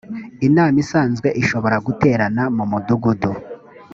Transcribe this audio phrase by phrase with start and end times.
[0.47, 3.31] inama isanzwe ishobora guterana mumudugudu.